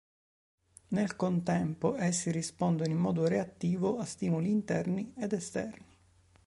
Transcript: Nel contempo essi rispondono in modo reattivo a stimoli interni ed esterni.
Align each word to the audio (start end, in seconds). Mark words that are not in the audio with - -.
Nel 0.87 1.15
contempo 1.15 1.93
essi 1.95 2.31
rispondono 2.31 2.89
in 2.91 2.97
modo 2.97 3.27
reattivo 3.27 3.99
a 3.99 4.03
stimoli 4.05 4.49
interni 4.49 5.13
ed 5.15 5.31
esterni. 5.33 5.95